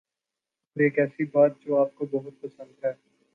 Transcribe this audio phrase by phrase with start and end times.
[0.75, 2.93] اور ایک ایسی بات جو آپ کو بہت پسند ہے